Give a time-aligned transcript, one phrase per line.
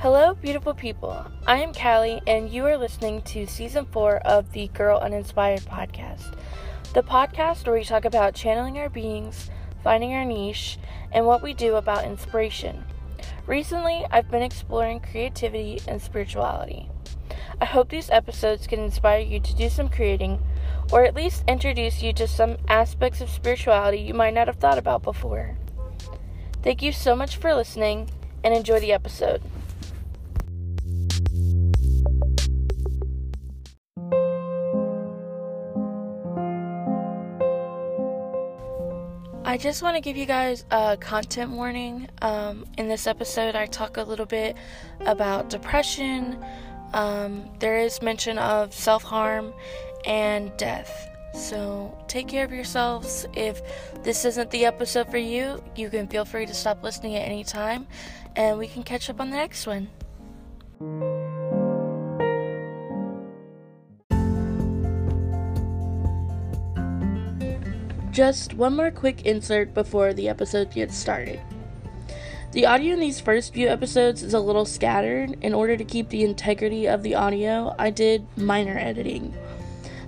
[0.00, 1.24] Hello, beautiful people.
[1.46, 6.34] I am Callie, and you are listening to season four of the Girl Uninspired podcast.
[6.92, 9.48] The podcast where we talk about channeling our beings,
[9.82, 10.76] finding our niche,
[11.12, 12.84] and what we do about inspiration.
[13.46, 16.90] Recently, I've been exploring creativity and spirituality.
[17.58, 20.40] I hope these episodes can inspire you to do some creating,
[20.92, 24.76] or at least introduce you to some aspects of spirituality you might not have thought
[24.76, 25.56] about before.
[26.62, 28.10] Thank you so much for listening,
[28.44, 29.40] and enjoy the episode.
[39.56, 42.10] I just want to give you guys a content warning.
[42.20, 44.54] Um, in this episode, I talk a little bit
[45.00, 46.44] about depression.
[46.92, 49.54] Um, there is mention of self harm
[50.04, 51.08] and death.
[51.34, 53.26] So take care of yourselves.
[53.32, 53.62] If
[54.02, 57.42] this isn't the episode for you, you can feel free to stop listening at any
[57.42, 57.86] time,
[58.36, 61.25] and we can catch up on the next one.
[68.16, 71.38] Just one more quick insert before the episode gets started.
[72.52, 75.36] The audio in these first few episodes is a little scattered.
[75.42, 79.34] In order to keep the integrity of the audio, I did minor editing.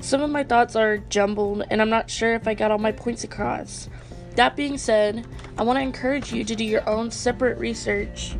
[0.00, 2.92] Some of my thoughts are jumbled, and I'm not sure if I got all my
[2.92, 3.90] points across.
[4.36, 5.26] That being said,
[5.58, 8.36] I want to encourage you to do your own separate research.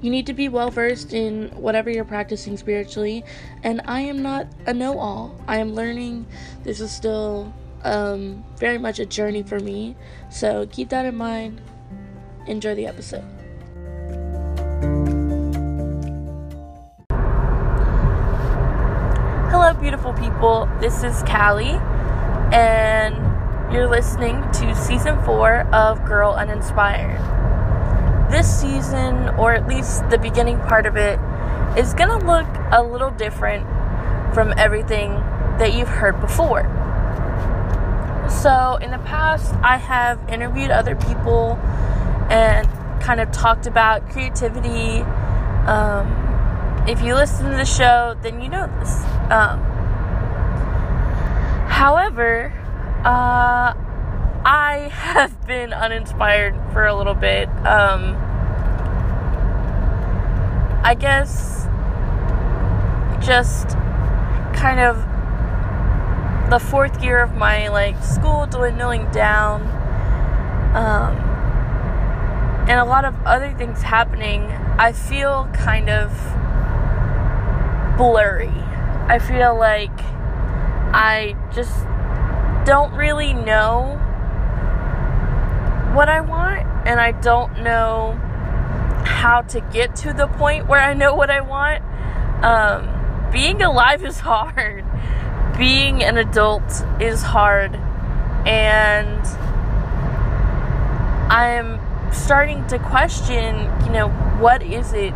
[0.00, 3.24] You need to be well versed in whatever you're practicing spiritually,
[3.64, 5.34] and I am not a know all.
[5.48, 6.26] I am learning.
[6.62, 7.52] This is still
[7.86, 9.96] um, very much a journey for me.
[10.28, 11.60] So keep that in mind.
[12.46, 13.24] Enjoy the episode.
[19.50, 20.68] Hello, beautiful people.
[20.80, 21.78] This is Callie,
[22.52, 23.14] and
[23.72, 27.20] you're listening to season four of Girl Uninspired.
[28.30, 31.18] This season, or at least the beginning part of it,
[31.78, 33.64] is going to look a little different
[34.34, 35.12] from everything
[35.58, 36.85] that you've heard before.
[38.28, 41.56] So, in the past, I have interviewed other people
[42.30, 42.66] and
[43.00, 45.00] kind of talked about creativity.
[45.66, 49.00] Um, if you listen to the show, then you know this.
[49.30, 49.60] Um,
[51.68, 52.52] however,
[53.04, 53.74] uh,
[54.44, 57.48] I have been uninspired for a little bit.
[57.66, 58.16] Um,
[60.84, 61.66] I guess
[63.26, 63.70] just
[64.54, 64.96] kind of
[66.50, 69.62] the fourth year of my like school dwindling down
[70.76, 71.16] um,
[72.68, 74.42] and a lot of other things happening
[74.78, 76.10] i feel kind of
[77.96, 78.52] blurry.
[79.08, 79.98] I feel like
[80.92, 81.74] i just
[82.66, 83.96] don't really know
[85.94, 88.12] what i want and i don't know
[89.04, 91.82] how to get to the point where i know what i want.
[92.44, 94.84] Um, being alive is hard
[95.58, 97.74] being an adult is hard
[98.46, 99.26] and
[101.30, 101.80] I'm
[102.12, 104.08] starting to question, you know,
[104.38, 105.12] what is it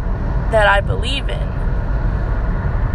[0.50, 1.48] that I believe in?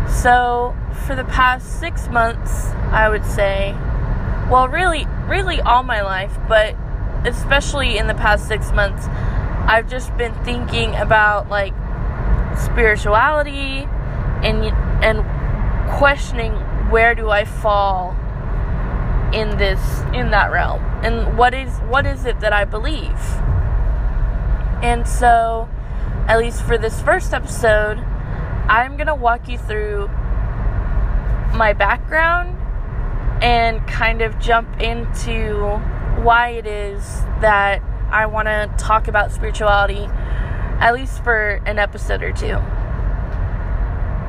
[0.09, 0.75] So,
[1.05, 3.73] for the past 6 months, I would say,
[4.49, 6.75] well, really really all my life, but
[7.25, 9.07] especially in the past 6 months,
[9.67, 11.73] I've just been thinking about like
[12.57, 13.87] spirituality
[14.43, 14.65] and
[15.03, 15.23] and
[15.97, 16.53] questioning
[16.89, 18.11] where do I fall
[19.33, 19.79] in this
[20.13, 20.83] in that realm?
[21.03, 23.19] And what is what is it that I believe?
[24.83, 25.69] And so
[26.27, 27.99] at least for this first episode
[28.67, 30.07] I'm going to walk you through
[31.55, 32.57] my background
[33.43, 35.77] and kind of jump into
[36.23, 37.03] why it is
[37.41, 40.07] that I want to talk about spirituality
[40.79, 42.59] at least for an episode or two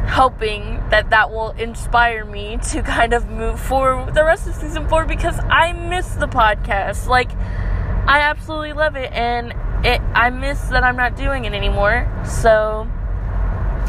[0.06, 4.54] hoping that that will inspire me to kind of move forward with the rest of
[4.54, 7.06] season four because I miss the podcast.
[7.06, 9.52] Like, I absolutely love it, and
[9.84, 12.10] it I miss that I'm not doing it anymore.
[12.24, 12.88] So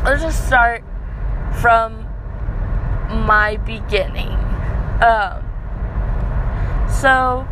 [0.03, 0.83] let's just start
[1.61, 2.03] from
[3.09, 4.33] my beginning.
[5.01, 5.43] Um,
[6.89, 7.47] so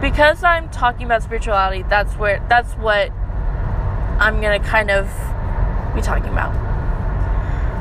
[0.00, 3.10] because I'm talking about spirituality, that's where that's what
[4.18, 5.08] I'm gonna kind of
[5.94, 6.52] be talking about.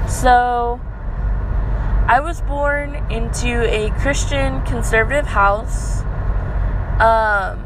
[0.09, 0.79] So,
[2.07, 6.01] I was born into a Christian conservative house.
[6.99, 7.59] Um,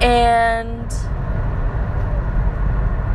[0.00, 0.88] and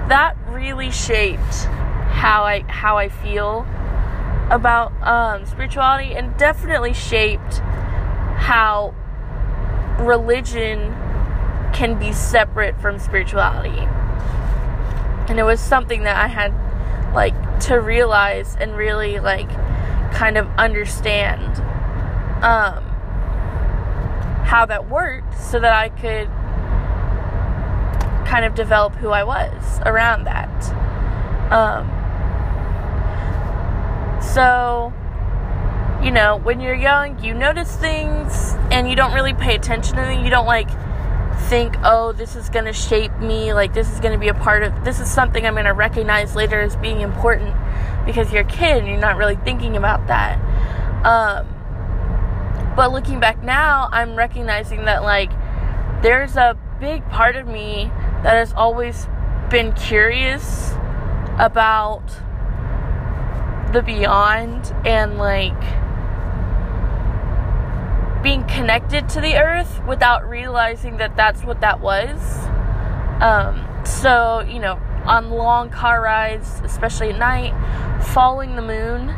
[0.10, 1.66] that really shaped
[2.12, 3.66] how I how I feel
[4.52, 7.60] about um, spirituality and definitely shaped
[8.38, 8.94] how
[10.00, 10.94] religion
[11.74, 13.88] can be separate from spirituality.
[15.28, 16.54] And it was something that I had
[17.14, 19.50] like to realize and really like
[20.14, 21.58] kind of understand
[22.44, 22.84] um,
[24.46, 26.28] how that worked so that I could
[28.28, 30.50] kind of develop who I was around that.
[31.52, 31.90] Um,
[34.22, 34.94] so,
[36.04, 40.02] you know, when you're young, you notice things and you don't really pay attention to
[40.02, 40.24] them.
[40.24, 40.70] You don't like
[41.50, 44.34] think, oh, this is going to shape me, like this is going to be a
[44.34, 47.56] part of this is something I'm going to recognize later as being important
[48.06, 50.40] because you're a kid and you're not really thinking about that.
[51.06, 51.48] Um,
[52.76, 55.32] but looking back now, I'm recognizing that like
[56.02, 57.92] there's a big part of me
[58.24, 59.08] that has always
[59.50, 60.72] been curious
[61.40, 62.04] about
[63.72, 65.85] the beyond and like
[68.26, 72.20] being connected to the earth without realizing that that's what that was.
[73.22, 77.54] Um, so, you know, on long car rides, especially at night,
[78.04, 79.10] following the moon,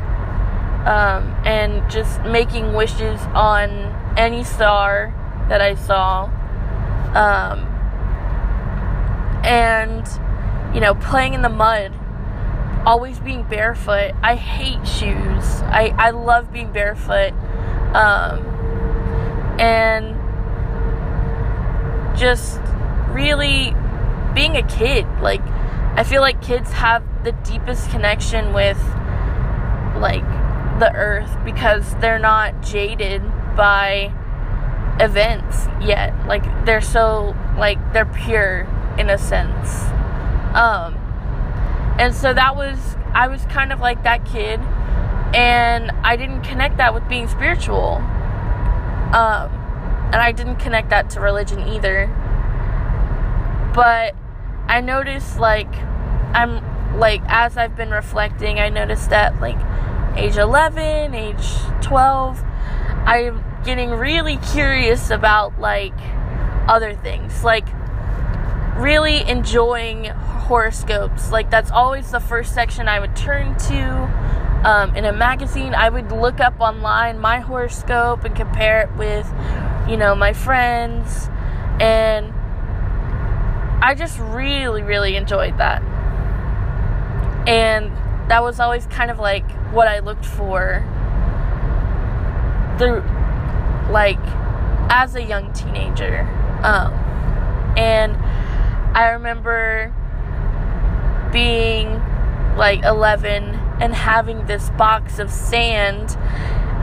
[0.86, 3.69] um, and just making wishes on
[4.18, 5.13] any star
[5.48, 6.25] that I saw.
[7.15, 7.65] Um,
[9.45, 10.06] and,
[10.75, 11.94] you know, playing in the mud,
[12.86, 14.12] always being barefoot.
[14.21, 15.62] I hate shoes.
[15.63, 17.31] I, I love being barefoot.
[17.95, 18.56] Um,
[19.59, 20.15] and
[22.18, 22.59] just
[23.09, 23.74] really
[24.33, 25.06] being a kid.
[25.21, 25.42] Like,
[25.95, 28.80] I feel like kids have the deepest connection with,
[29.98, 30.24] like,
[30.80, 33.24] the earth because they're not jaded
[33.56, 34.13] by
[35.00, 36.13] events yet.
[36.27, 38.68] Like, they're so, like, they're pure
[38.98, 39.83] in a sense.
[40.53, 40.95] Um,
[42.00, 44.60] and so that was, I was kind of like that kid,
[45.36, 48.03] and I didn't connect that with being spiritual.
[49.13, 49.51] Um,
[50.12, 52.07] and I didn't connect that to religion either.
[53.74, 54.15] But
[54.68, 55.74] I noticed, like,
[56.33, 59.57] I'm, like, as I've been reflecting, I noticed that, like,
[60.18, 62.42] age 11, age 12,
[63.06, 65.94] I'm getting really curious about, like,
[66.68, 67.44] other things.
[67.44, 67.68] Like,
[68.77, 71.31] really enjoying horoscopes.
[71.31, 75.89] Like, that's always the first section I would turn to um, in a magazine, I
[75.89, 79.31] would look up online my horoscope and compare it with,
[79.88, 81.30] you know, my friends.
[81.80, 82.33] And
[83.83, 85.81] I just really, really enjoyed that.
[87.48, 87.92] And
[88.30, 90.83] that was always kind of like what I looked for
[92.77, 93.03] the
[93.89, 94.19] like
[94.89, 96.21] as a young teenager.
[96.63, 96.94] Um,
[97.77, 98.18] and
[98.95, 99.94] I remember
[101.31, 102.01] being
[102.57, 106.18] like 11 and having this box of sand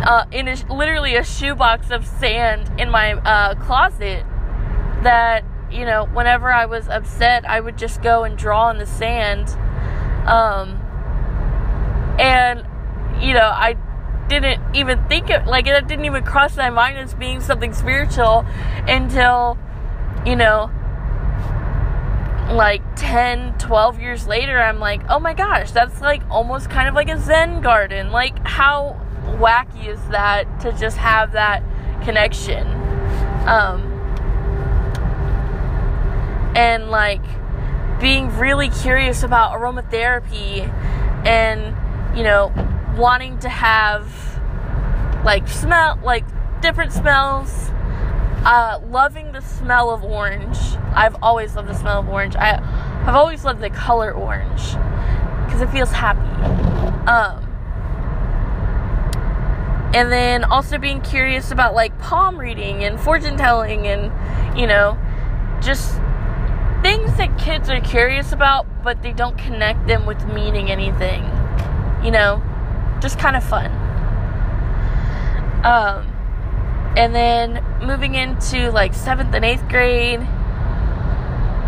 [0.06, 4.25] uh, in a, literally a shoebox of sand in my uh, closet
[5.02, 8.87] that you know whenever i was upset i would just go and draw in the
[8.87, 9.49] sand.
[10.26, 10.81] Um,
[12.19, 12.64] and
[13.23, 13.76] you know i
[14.29, 18.46] didn't even think it like it didn't even cross my mind as being something spiritual
[18.88, 19.58] until
[20.25, 20.70] you know
[22.50, 26.94] like 10, 12 years later, I'm like, oh my gosh, that's like almost kind of
[26.94, 28.11] like a Zen garden.
[28.11, 29.00] Like, how
[29.38, 31.62] wacky is that to just have that
[32.05, 32.67] connection?
[33.49, 33.91] Um,
[36.55, 37.24] and like
[38.01, 40.69] being really curious about aromatherapy
[41.27, 42.53] and, you know,
[42.96, 44.06] wanting to have
[45.24, 46.24] like smell, like
[46.60, 47.70] different smells
[48.44, 50.58] uh, loving the smell of orange.
[50.94, 52.36] I've always loved the smell of orange.
[52.36, 52.58] I,
[53.06, 54.74] I've always loved the color orange
[55.44, 56.20] because it feels happy.
[57.08, 57.44] Um,
[59.94, 64.98] and then also being curious about like palm reading and fortune telling and you know
[65.63, 65.94] just
[66.82, 71.22] things that kids are curious about but they don't connect them with meaning anything
[72.05, 72.43] you know
[73.01, 73.70] just kind of fun
[75.65, 76.14] um
[76.96, 80.20] and then moving into like seventh and eighth grade,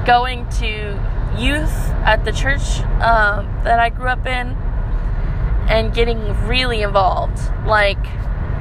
[0.06, 1.00] going to
[1.37, 4.56] youth at the church um, that I grew up in,
[5.68, 8.04] and getting really involved like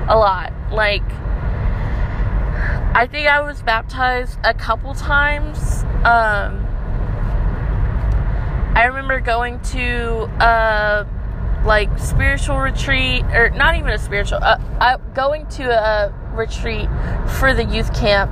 [0.07, 0.51] a lot.
[0.72, 1.03] Like,
[2.95, 5.84] I think I was baptized a couple times.
[6.03, 6.65] Um,
[8.75, 11.07] I remember going to a
[11.63, 16.89] like spiritual retreat, or not even a spiritual, uh, uh, going to a retreat
[17.39, 18.32] for the youth camp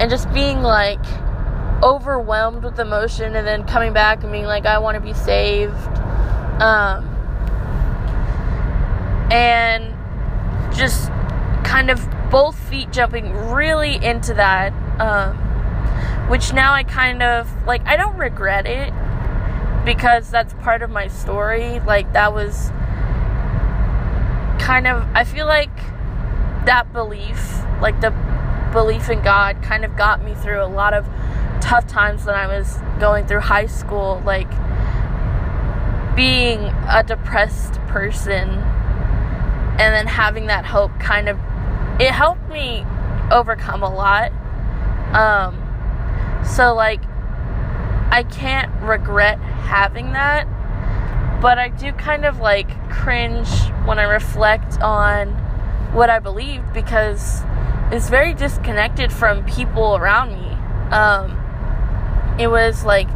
[0.00, 1.04] and just being like
[1.82, 5.74] overwhelmed with emotion and then coming back and being like, I want to be saved.
[6.60, 7.10] Um,
[9.30, 9.94] and
[10.74, 11.08] just
[11.64, 14.72] kind of both feet jumping really into that.
[15.00, 15.36] Um,
[16.28, 18.92] which now I kind of like I don't regret it
[19.84, 21.80] because that's part of my story.
[21.80, 22.70] Like that was
[24.58, 25.70] kind of I feel like
[26.66, 28.10] that belief, like the
[28.72, 31.06] belief in God kind of got me through a lot of
[31.60, 34.50] tough times when I was going through high school, like
[36.14, 41.36] being a depressed person and then having that hope kind of
[42.00, 42.84] it helped me
[43.30, 44.30] overcome a lot.
[45.12, 45.60] Um
[46.44, 47.00] so like
[48.10, 50.46] I can't regret having that,
[51.40, 53.48] but I do kind of like cringe
[53.84, 55.43] when I reflect on
[55.94, 57.42] what I believed because
[57.92, 60.50] it's very disconnected from people around me.
[60.90, 61.40] Um,
[62.38, 63.08] it was like,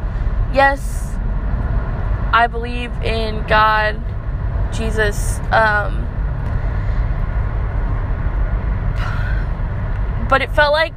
[0.52, 1.14] yes,
[2.32, 4.00] I believe in God,
[4.72, 6.04] Jesus, um,
[10.28, 10.94] but it felt like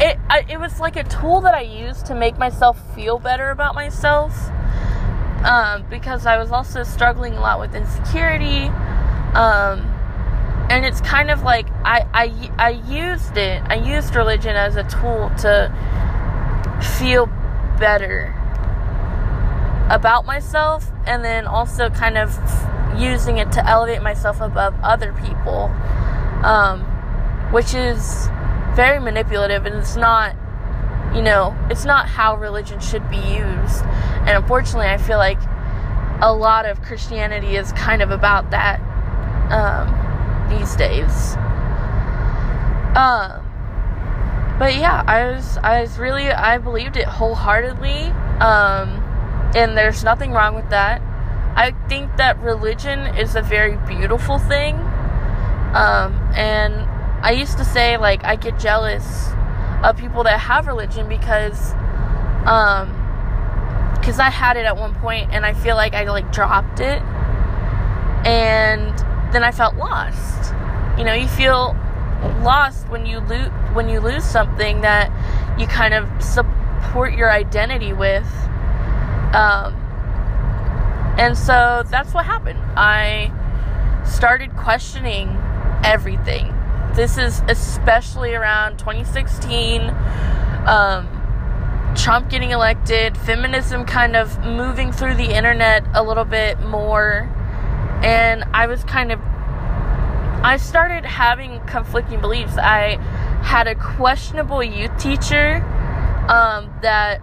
[0.00, 3.50] it I, it was like a tool that I used to make myself feel better
[3.50, 4.50] about myself.
[5.44, 8.66] Um, because I was also struggling a lot with insecurity.
[9.34, 9.91] Um,
[10.72, 14.84] and it's kind of like I, I, I used it, I used religion as a
[14.84, 15.70] tool to
[16.98, 17.26] feel
[17.78, 18.34] better
[19.90, 22.34] about myself and then also kind of
[22.96, 25.64] using it to elevate myself above other people.
[26.42, 26.80] Um,
[27.52, 28.28] which is
[28.74, 30.34] very manipulative and it's not
[31.14, 33.84] you know it's not how religion should be used
[34.24, 35.38] and unfortunately i feel like
[36.22, 38.80] a lot of christianity is kind of about that
[39.52, 40.11] um,
[40.58, 41.36] these days.
[42.94, 43.42] Um,
[44.58, 48.90] but yeah i was i was really i believed it wholeheartedly um,
[49.56, 51.00] and there's nothing wrong with that.
[51.54, 54.74] I think that religion is a very beautiful thing
[55.74, 56.74] um, and
[57.24, 59.28] I used to say like I get jealous
[59.84, 61.72] of people that have religion because
[62.46, 62.98] um
[64.02, 67.00] cuz I had it at one point and I feel like I like dropped it.
[68.26, 68.94] And
[69.32, 70.54] then I felt lost.
[70.98, 71.76] You know, you feel
[72.42, 75.10] lost when you lose when you lose something that
[75.58, 78.26] you kind of support your identity with.
[79.34, 79.74] Um
[81.18, 82.60] and so that's what happened.
[82.76, 83.32] I
[84.04, 85.28] started questioning
[85.84, 86.54] everything
[86.94, 89.82] this is especially around 2016.
[90.66, 91.08] Um,
[91.96, 97.28] Trump getting elected, feminism kind of moving through the internet a little bit more,
[98.02, 99.20] and I was kind of
[100.44, 102.58] I started having conflicting beliefs.
[102.58, 102.96] I
[103.42, 105.56] had a questionable youth teacher
[106.28, 107.20] um, that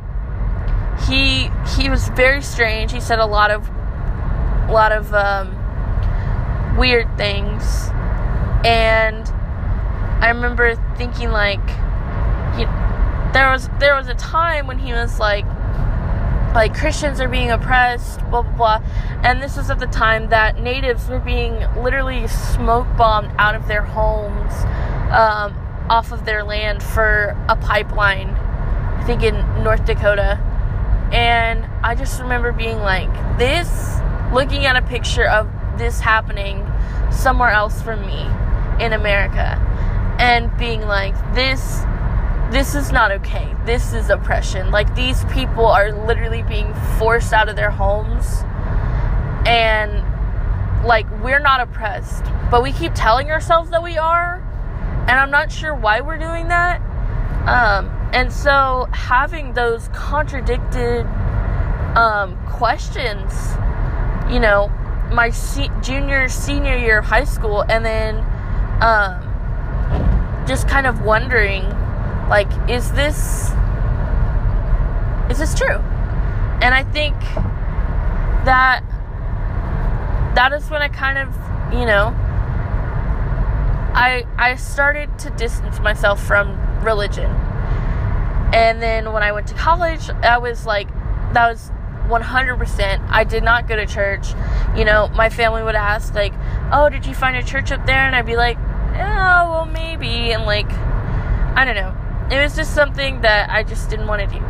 [1.07, 2.91] he he was very strange.
[2.93, 7.89] He said a lot of a lot of um, weird things,
[8.65, 9.27] and
[10.21, 11.65] I remember thinking like
[12.55, 12.63] he,
[13.33, 15.45] there was there was a time when he was like
[16.53, 18.83] like Christians are being oppressed, blah blah blah.
[19.23, 23.67] And this was at the time that natives were being literally smoke bombed out of
[23.67, 24.53] their homes,
[25.11, 25.55] um,
[25.89, 28.29] off of their land for a pipeline.
[28.29, 30.39] I think in North Dakota.
[31.11, 33.99] And I just remember being like, this,
[34.31, 36.69] looking at a picture of this happening
[37.11, 38.21] somewhere else from me
[38.83, 39.57] in America
[40.19, 41.81] and being like this
[42.51, 43.55] this is not okay.
[43.65, 44.71] This is oppression.
[44.71, 48.43] Like these people are literally being forced out of their homes
[49.45, 50.03] and
[50.85, 54.35] like we're not oppressed, but we keep telling ourselves that we are,
[55.07, 56.81] and I'm not sure why we're doing that.
[57.47, 61.05] Um, and so having those contradicted
[61.95, 63.31] um, questions,
[64.31, 64.69] you know,
[65.11, 68.17] my se- junior senior year of high school, and then
[68.81, 71.63] um, just kind of wondering
[72.29, 73.51] like is this
[75.29, 75.77] is this true?
[76.61, 77.15] And i think
[78.45, 78.83] that
[80.35, 81.27] that is when i kind of
[81.73, 82.07] you know
[83.93, 87.29] i i started to distance myself from religion.
[88.53, 90.87] And then when i went to college i was like
[91.33, 91.71] that was
[92.07, 94.29] 100% i did not go to church.
[94.75, 96.33] You know my family would ask like
[96.71, 98.05] oh did you find a church up there?
[98.05, 98.57] And i'd be like
[98.99, 100.31] oh, well, maybe.
[100.31, 101.95] And like, I don't know.
[102.31, 104.43] It was just something that I just didn't want to do.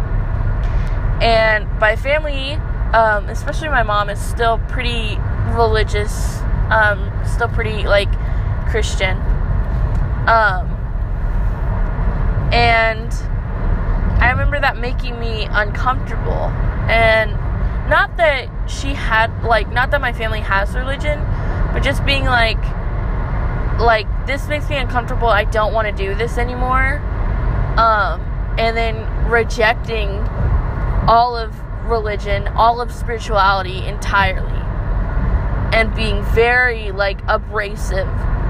[1.23, 2.53] And my family,
[2.93, 5.17] um, especially my mom, is still pretty
[5.53, 8.09] religious, um, still pretty like
[8.69, 9.17] Christian.
[10.27, 10.67] Um,
[12.51, 13.11] and
[14.21, 16.51] I remember that making me uncomfortable.
[16.89, 17.31] And
[17.89, 21.19] not that she had, like, not that my family has religion,
[21.73, 22.61] but just being like,
[23.79, 25.27] like this makes me uncomfortable.
[25.27, 27.01] I don't want to do this anymore.
[27.79, 28.19] Um,
[28.57, 30.09] and then rejecting
[31.07, 34.51] all of religion, all of spirituality entirely,
[35.73, 38.09] and being very like abrasive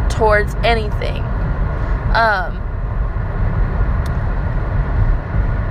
[0.09, 1.21] towards anything.
[2.15, 2.57] Um,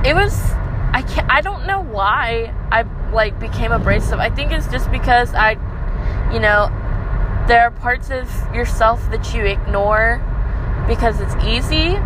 [0.05, 0.41] it was
[0.93, 4.21] I can't I don't know why I like became abrasive.
[4.21, 5.53] I think it's just because I
[6.33, 6.69] you know
[7.49, 10.23] there are parts of yourself that you ignore
[10.87, 11.99] because it's easy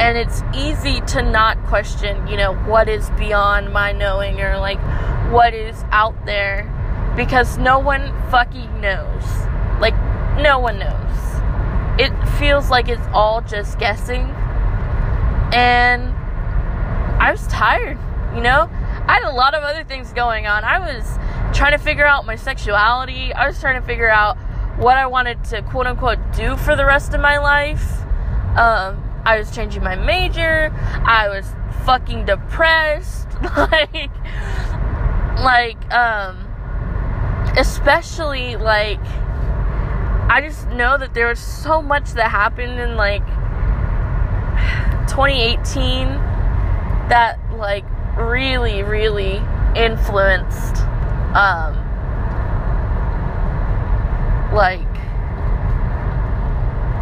[0.00, 4.80] and it's easy to not question, you know, what is beyond my knowing or like
[5.32, 6.70] what is out there
[7.16, 9.24] because no one fucking knows.
[9.80, 9.94] Like
[10.40, 12.00] no one knows.
[12.00, 14.22] It feels like it's all just guessing.
[15.52, 16.12] And
[17.20, 17.98] I was tired,
[18.34, 18.68] you know?
[19.06, 20.64] I had a lot of other things going on.
[20.64, 21.18] I was
[21.56, 23.32] trying to figure out my sexuality.
[23.32, 24.36] I was trying to figure out
[24.76, 28.00] what I wanted to quote unquote do for the rest of my life.
[28.56, 30.70] Um, I was changing my major.
[31.06, 31.46] I was
[31.84, 33.28] fucking depressed.
[33.56, 34.10] like,
[35.40, 36.36] like, um,
[37.56, 39.00] especially like,
[40.28, 43.24] I just know that there was so much that happened in like
[45.08, 46.08] 2018
[47.08, 47.84] that like
[48.16, 49.40] really, really
[49.74, 50.82] influenced,
[51.34, 51.74] um,
[54.54, 54.80] like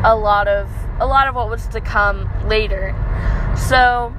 [0.05, 0.69] a lot of
[1.03, 2.95] a lot of what was to come later.
[3.57, 4.15] So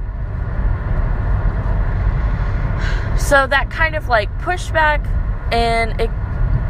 [3.18, 5.08] so that kind of like pushback
[5.54, 5.98] and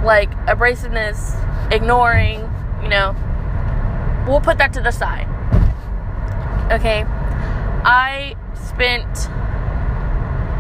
[0.06, 1.34] like abrasiveness,
[1.74, 2.42] ignoring,
[2.84, 3.16] you know,
[4.28, 5.28] we'll put that to the side.
[6.72, 7.06] Okay.
[7.86, 9.30] I spent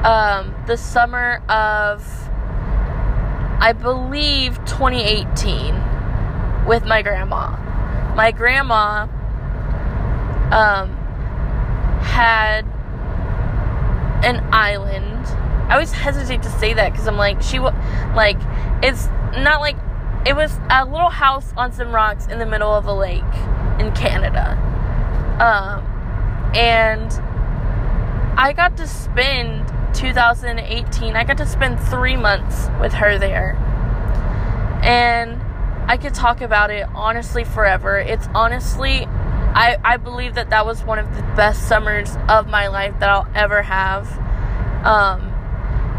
[0.04, 2.04] um, the summer of,
[3.62, 7.56] I believe, 2018 with my grandma.
[8.16, 9.08] My grandma
[10.54, 10.96] um,
[12.04, 12.64] had
[14.24, 15.26] an island.
[15.68, 18.38] I always hesitate to say that because I'm like, she like,
[18.84, 19.08] it's
[19.42, 19.78] not like
[20.28, 23.24] it was a little house on some rocks in the middle of a lake
[23.80, 24.52] in Canada.
[25.40, 25.84] Um,
[26.56, 27.12] and
[28.38, 33.56] I got to spend 2018, I got to spend three months with her there.
[34.84, 35.42] And
[35.90, 37.98] I could talk about it honestly forever.
[37.98, 39.08] It's honestly,
[39.56, 43.10] I, I believe that that was one of the best summers of my life that
[43.10, 44.08] I'll ever have.
[44.84, 45.22] Um,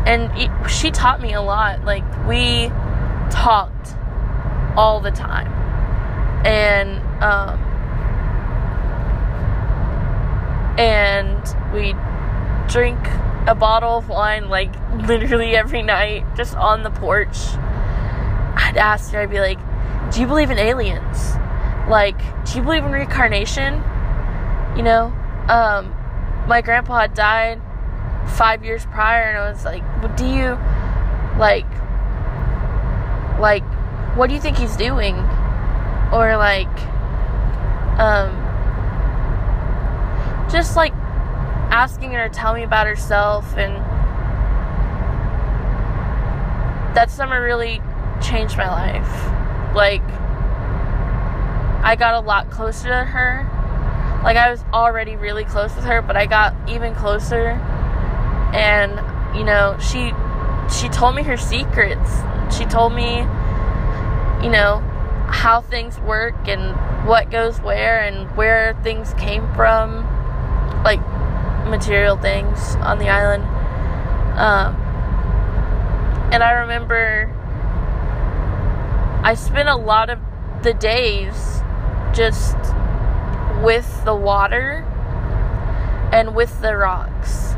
[0.07, 1.85] and it, she taught me a lot.
[1.85, 2.69] Like, we
[3.31, 3.97] talked
[4.77, 5.53] all the time.
[6.45, 7.61] And, um,
[10.79, 11.95] and we
[12.69, 12.99] drink
[13.47, 14.75] a bottle of wine like
[15.07, 17.37] literally every night just on the porch.
[18.57, 19.59] I'd ask her, I'd be like,
[20.13, 21.37] Do you believe in aliens?
[21.89, 23.75] Like, do you believe in reincarnation?
[24.77, 25.13] You know?
[25.49, 25.95] Um,
[26.49, 27.61] my grandpa had died
[28.37, 30.59] five years prior, and I was like, well, Do you,
[31.39, 31.67] like,
[33.41, 33.65] like,
[34.17, 35.17] what do you think he's doing?
[36.13, 36.69] Or, like,
[37.99, 38.45] um,
[40.51, 40.93] just like
[41.71, 43.75] asking her to tell me about herself and
[46.95, 47.81] that summer really
[48.23, 49.75] changed my life.
[49.75, 50.03] Like
[51.85, 53.45] I got a lot closer to her.
[54.25, 57.51] Like I was already really close with her, but I got even closer
[58.55, 58.93] and
[59.37, 60.13] you know, she
[60.75, 62.11] she told me her secrets.
[62.57, 63.19] She told me
[64.43, 64.79] you know
[65.29, 66.75] how things work and
[67.07, 70.05] what goes where and where things came from
[70.85, 71.01] like
[71.69, 73.45] material things on the island.
[74.39, 74.75] Um,
[76.33, 77.31] and I remember
[79.23, 80.19] I spent a lot of
[80.63, 81.54] the days
[82.15, 82.57] just
[83.63, 84.85] with the water
[86.13, 87.55] and with the rocks.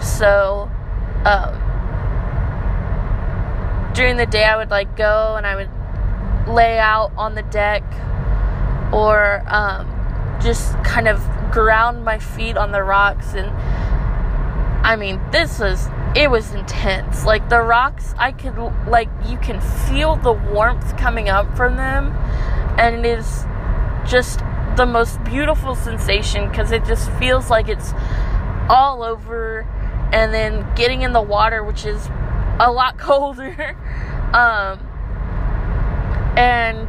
[0.00, 0.70] So,
[1.24, 1.54] um,
[3.94, 5.70] during the day, I would like go and I would
[6.48, 7.82] lay out on the deck
[8.92, 13.50] or um, just kind of ground my feet on the rocks and
[14.84, 17.24] I mean, this was it was intense.
[17.24, 22.12] Like the rocks, I could like you can feel the warmth coming up from them
[22.78, 23.44] and it is
[24.08, 24.40] just
[24.76, 27.92] the most beautiful sensation cuz it just feels like it's
[28.68, 29.66] all over
[30.12, 32.08] and then getting in the water which is
[32.60, 33.76] a lot colder
[34.32, 34.78] um
[36.36, 36.88] and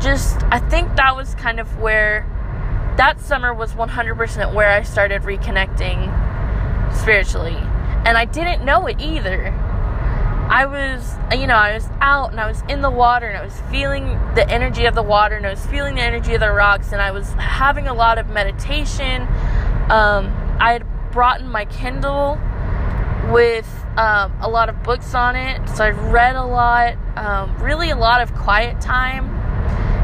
[0.00, 2.26] just I think that was kind of where
[2.96, 6.10] that summer was 100% where I started reconnecting
[6.94, 7.56] spiritually.
[8.04, 9.54] And I didn't know it either.
[10.50, 13.44] I was, you know, I was out and I was in the water and I
[13.44, 16.50] was feeling the energy of the water and I was feeling the energy of the
[16.50, 19.22] rocks and I was having a lot of meditation.
[19.90, 22.36] Um, I had brought in my Kindle
[23.32, 27.90] with um, a lot of books on it, so I read a lot, um, really
[27.90, 29.28] a lot of quiet time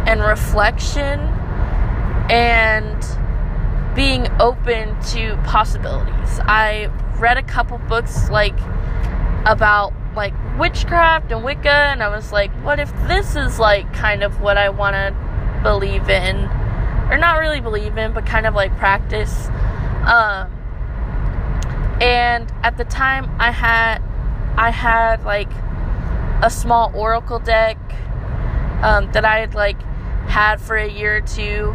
[0.07, 1.19] and reflection
[2.31, 3.05] and
[3.97, 6.39] being open to possibilities.
[6.45, 8.57] I read a couple books like
[9.45, 14.23] about like witchcraft and Wicca, and I was like, what if this is like kind
[14.23, 16.37] of what I want to believe in,
[17.11, 19.49] or not really believe in, but kind of like practice.
[20.07, 20.53] Um,
[22.01, 23.99] and at the time, I had
[24.57, 25.51] I had like
[26.43, 27.77] a small oracle deck
[28.83, 29.81] um, that I had like
[30.29, 31.75] had for a year or two.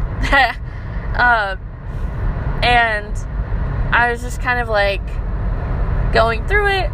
[1.15, 1.55] uh,
[2.63, 3.15] and
[3.93, 5.05] I was just kind of like
[6.13, 6.91] going through it,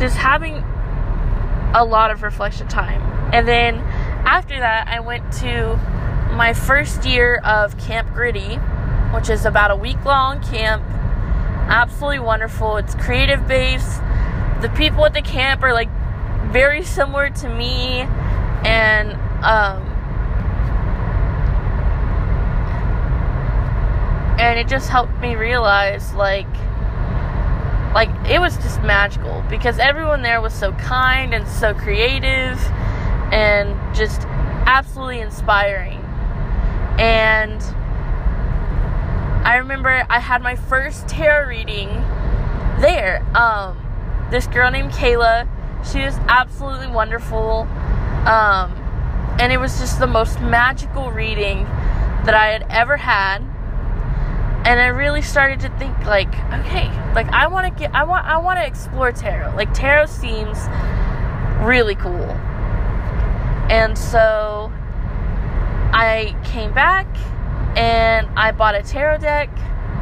[0.00, 0.56] just having
[1.74, 3.00] a lot of reflection time.
[3.32, 3.76] And then
[4.26, 5.76] after that, I went to
[6.32, 8.56] my first year of Camp Gritty,
[9.14, 10.82] which is about a week long camp.
[11.68, 12.78] Absolutely wonderful.
[12.78, 14.00] It's creative based.
[14.62, 15.90] The people at the camp are like
[16.50, 18.00] very similar to me,
[18.64, 19.12] and
[19.44, 19.86] um,
[24.40, 26.48] and it just helped me realize like
[27.94, 32.58] like it was just magical because everyone there was so kind and so creative
[33.32, 34.22] and just
[34.66, 35.98] absolutely inspiring.
[36.98, 37.62] And
[39.42, 41.88] i remember i had my first tarot reading
[42.80, 43.24] there.
[43.34, 43.78] Um
[44.30, 45.48] this girl named kayla
[45.90, 47.66] she was absolutely wonderful.
[48.26, 48.76] Um
[49.40, 51.64] and it was just the most magical reading
[52.24, 53.42] that i had ever had
[54.66, 56.28] and I really started to think like,
[56.60, 59.54] okay, like I want to get, I want, I want to explore tarot.
[59.56, 60.58] Like tarot seems
[61.64, 62.30] really cool,
[63.70, 64.70] and so
[65.92, 67.06] I came back
[67.76, 69.48] and I bought a tarot deck.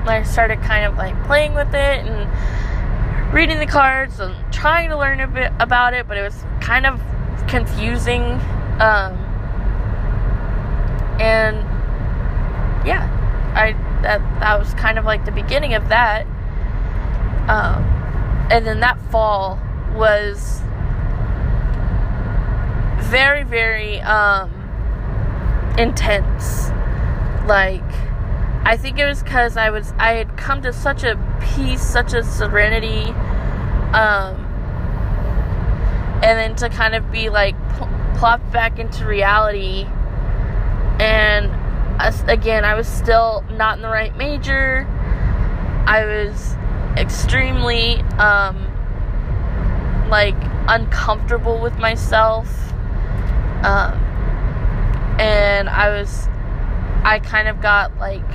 [0.01, 4.89] And I started kind of like playing with it and reading the cards and trying
[4.89, 7.01] to learn a bit about it, but it was kind of
[7.47, 8.23] confusing.
[8.81, 9.17] Um,
[11.21, 11.57] and
[12.87, 13.05] yeah,
[13.55, 16.27] I that that was kind of like the beginning of that.
[17.49, 17.83] Um,
[18.51, 19.59] and then that fall
[19.95, 20.61] was
[23.01, 24.51] very very um,
[25.79, 26.71] intense.
[27.47, 27.83] Like
[28.65, 32.13] I think it was because I was I had come to such a peace, such
[32.13, 33.05] a serenity,
[33.95, 34.45] um,
[36.23, 39.87] and then to kind of be like pl- plopped back into reality
[41.01, 41.51] and
[42.29, 44.87] again, I was still not in the right major.
[45.87, 46.55] I was
[46.97, 48.57] extremely, um,
[50.09, 50.37] like,
[50.69, 52.47] uncomfortable with myself.
[53.63, 53.95] Um,
[55.19, 56.29] and I was,
[57.05, 58.29] I kind of got, like,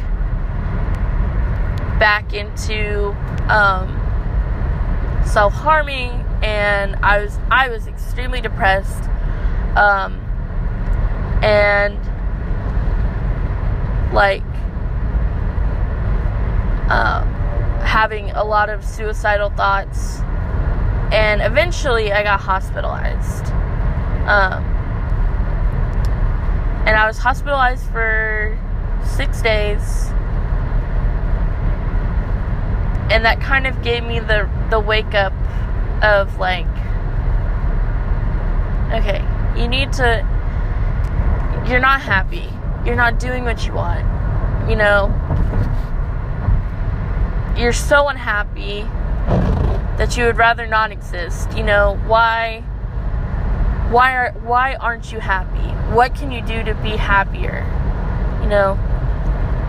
[1.99, 3.15] back into,
[3.49, 3.99] um,
[5.25, 6.09] self harming,
[6.43, 9.09] and I was, I was extremely depressed.
[9.77, 10.19] Um,
[11.41, 11.97] and
[14.13, 14.43] like
[16.89, 17.23] uh,
[17.83, 20.19] having a lot of suicidal thoughts,
[21.11, 23.47] and eventually I got hospitalized.
[24.27, 24.63] Um,
[26.85, 28.57] and I was hospitalized for
[29.05, 30.09] six days.
[33.09, 35.33] And that kind of gave me the the wake up
[36.03, 36.67] of like
[38.91, 39.23] okay,
[39.55, 40.27] you need to
[41.67, 42.49] you're not happy
[42.85, 44.01] you're not doing what you want.
[44.69, 45.09] You know,
[47.57, 48.83] you're so unhappy
[49.97, 51.51] that you would rather not exist.
[51.55, 52.61] You know, why
[53.89, 55.69] why are why aren't you happy?
[55.93, 57.65] What can you do to be happier?
[58.41, 58.77] You know,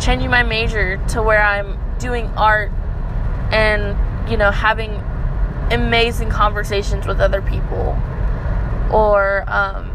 [0.01, 2.71] changing my major to where I'm doing art
[3.53, 5.03] and, you know, having
[5.71, 7.99] amazing conversations with other people
[8.93, 9.91] or um,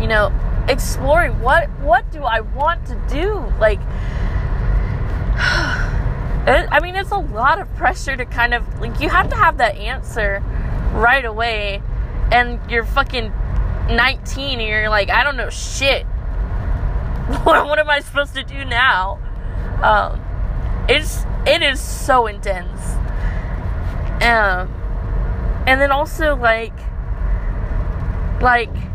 [0.00, 0.32] you know
[0.68, 3.52] exploring what what do I want to do?
[3.58, 3.80] Like
[6.46, 9.58] I mean it's a lot of pressure to kind of like you have to have
[9.58, 10.42] that answer
[10.92, 11.82] right away
[12.30, 13.32] and you're fucking
[13.90, 16.04] 19 and you're like I don't know shit.
[17.44, 19.18] what, what am I supposed to do now?
[19.82, 20.24] Um
[20.88, 22.80] it's it is so intense.
[24.22, 24.74] Um
[25.66, 26.74] and then also like
[28.40, 28.87] like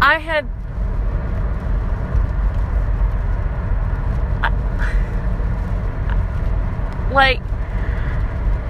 [0.00, 0.46] I had
[7.12, 7.40] like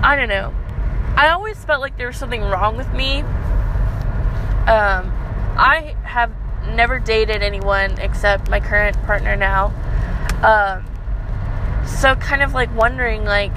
[0.03, 0.55] I don't know.
[1.17, 3.21] I always felt like there was something wrong with me.
[4.69, 5.13] Um,
[5.59, 6.33] I have
[6.75, 9.67] never dated anyone except my current partner now.
[10.43, 10.85] Um,
[11.87, 13.53] so kind of like wondering like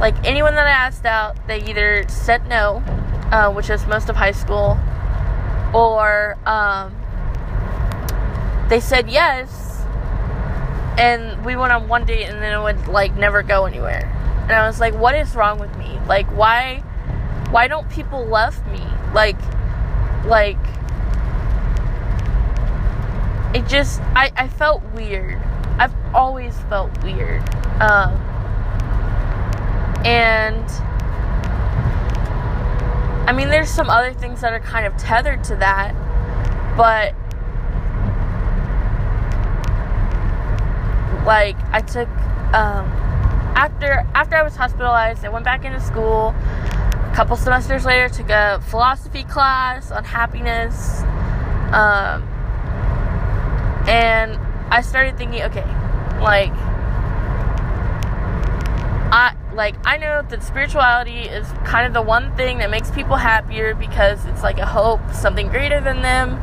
[0.00, 2.82] like anyone that I asked out, they either said no,
[3.30, 4.76] uh, which is most of high school,
[5.74, 6.94] or um,
[8.68, 9.84] they said yes,
[10.98, 14.10] and we went on one date and then it would like never go anywhere.
[14.42, 15.98] And I was like, what is wrong with me?
[16.06, 16.78] Like why
[17.50, 18.82] why don't people love me?
[19.12, 19.38] Like
[20.24, 20.58] like
[23.54, 25.40] it just I, I felt weird.
[25.78, 27.42] I've always felt weird.
[27.80, 28.12] Um,
[30.04, 30.64] and
[33.26, 35.94] I mean there's some other things that are kind of tethered to that,
[36.76, 37.14] but
[41.24, 42.08] like I took
[42.54, 42.86] um,
[43.56, 46.34] after after I was hospitalized, I went back into school.
[46.36, 51.02] A couple semesters later, took a philosophy class on happiness,
[51.72, 52.22] um,
[53.88, 54.38] and
[54.70, 55.64] I started thinking, okay,
[56.20, 56.52] like
[59.54, 63.74] like I know that spirituality is kind of the one thing that makes people happier
[63.74, 66.36] because it's like a hope, something greater than them.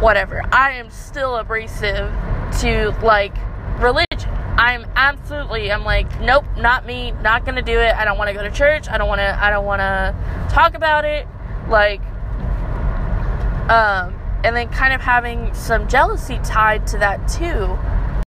[0.00, 0.42] Whatever.
[0.52, 2.12] I am still abrasive
[2.60, 3.34] to like
[3.78, 4.30] religion.
[4.56, 7.94] I'm absolutely I'm like nope, not me, not going to do it.
[7.94, 8.88] I don't want to go to church.
[8.88, 10.14] I don't want to I don't want to
[10.54, 11.26] talk about it.
[11.68, 12.00] Like
[13.70, 17.78] um and then kind of having some jealousy tied to that too.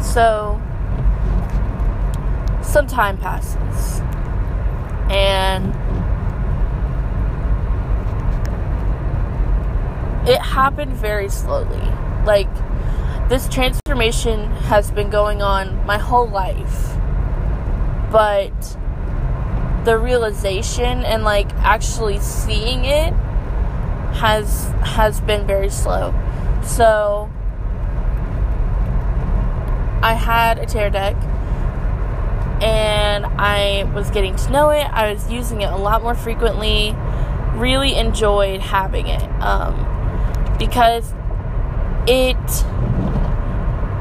[0.02, 0.60] So
[2.66, 4.00] some time passes.
[5.10, 5.74] And
[10.28, 11.80] it happened very slowly.
[12.24, 12.48] Like
[13.28, 16.96] this transformation has been going on my whole life.
[18.10, 18.76] But
[19.84, 23.12] the realization and like actually seeing it
[24.14, 26.12] has has been very slow.
[26.64, 27.30] So
[30.02, 31.16] I had a tarot deck
[32.62, 34.84] and I was getting to know it.
[34.84, 36.96] I was using it a lot more frequently.
[37.54, 41.12] Really enjoyed having it um, because
[42.06, 42.36] it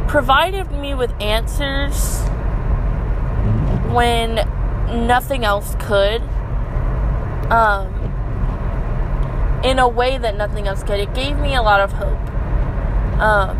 [0.08, 2.22] provided me with answers
[3.92, 4.36] when
[5.08, 6.22] nothing else could.
[7.52, 8.06] Um,
[9.64, 11.00] in a way that nothing else could.
[11.00, 12.30] It gave me a lot of hope,
[13.20, 13.58] um,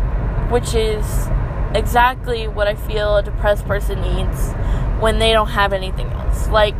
[0.50, 1.28] which is
[1.74, 4.54] exactly what I feel a depressed person needs
[5.00, 6.48] when they don't have anything else.
[6.48, 6.78] Like,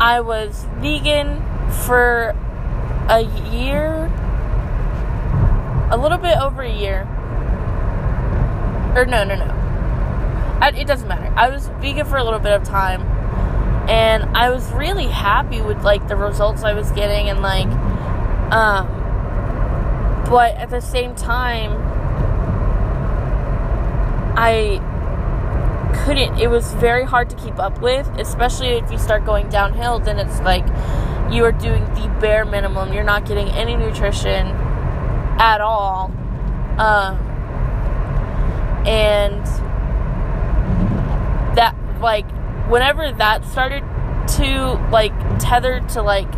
[0.00, 1.42] I was vegan
[1.86, 2.34] for
[3.08, 4.06] a year,
[5.90, 7.02] a little bit over a year.
[8.96, 9.56] Or, no, no, no.
[10.60, 11.32] I, it doesn't matter.
[11.36, 13.02] I was vegan for a little bit of time
[13.90, 17.66] and I was really happy with like the results I was getting and like
[18.52, 18.86] um
[20.30, 21.72] but at the same time
[24.36, 24.80] I
[26.04, 29.98] couldn't it was very hard to keep up with especially if you start going downhill
[29.98, 30.66] then it's like
[31.30, 32.92] you are doing the bare minimum.
[32.92, 34.48] You're not getting any nutrition
[35.38, 36.06] at all.
[36.78, 37.18] Um
[38.86, 39.44] and
[41.56, 42.28] that like
[42.68, 43.82] whenever that started
[44.36, 46.30] to like tethered to like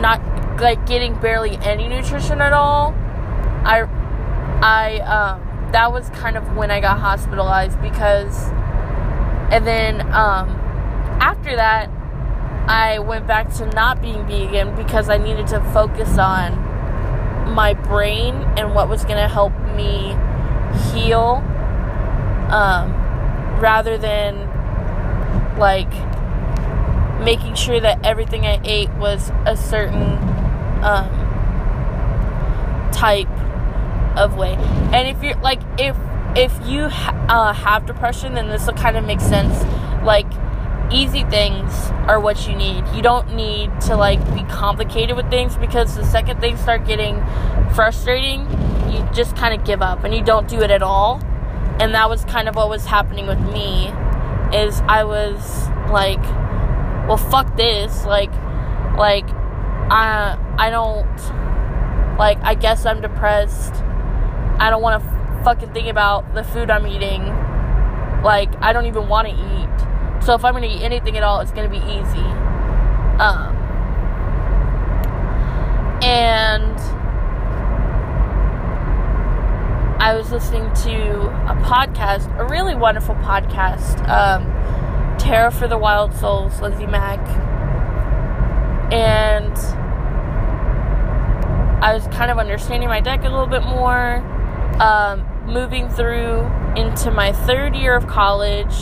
[0.00, 0.22] not
[0.60, 2.94] like getting barely any nutrition at all,
[3.64, 3.82] I
[4.62, 8.48] I um that was kind of when I got hospitalized because
[9.50, 10.48] and then um
[11.20, 11.90] after that
[12.68, 16.52] I went back to not being vegan because I needed to focus on
[17.54, 20.14] my brain and what was going to help me
[20.92, 21.42] heal
[22.52, 22.92] um,
[23.58, 24.36] rather than
[25.58, 25.90] like
[27.24, 30.18] making sure that everything I ate was a certain
[30.84, 31.08] um,
[32.92, 33.28] type
[34.16, 34.54] of way.
[34.54, 35.96] And if you're like if
[36.36, 39.64] if you uh, have depression, then this will kind of make sense.
[40.04, 40.26] Like
[40.90, 41.72] easy things
[42.06, 42.84] are what you need.
[42.94, 47.22] You don't need to like be complicated with things because the second things start getting
[47.74, 48.42] frustrating,
[48.90, 51.20] you just kind of give up and you don't do it at all.
[51.80, 53.88] And that was kind of what was happening with me
[54.52, 56.22] is I was like,
[57.06, 58.04] well, fuck this.
[58.04, 58.32] Like,
[58.96, 59.28] like,
[59.90, 63.74] I, I don't, like, I guess I'm depressed.
[64.60, 67.22] I don't want to fucking think about the food I'm eating.
[68.22, 70.24] Like, I don't even want to eat.
[70.24, 72.26] So if I'm going to eat anything at all, it's going to be easy.
[73.18, 73.56] Um,
[76.02, 76.78] and
[80.00, 84.44] I was listening to a podcast, a really wonderful podcast, um,
[85.18, 87.20] Tarot for the Wild Souls, Lindsay Mack.
[88.92, 89.56] And
[91.82, 94.22] I was kind of understanding my deck a little bit more.
[94.80, 98.74] Um, moving through into my third year of college